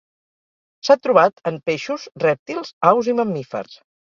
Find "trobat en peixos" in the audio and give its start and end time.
1.03-2.07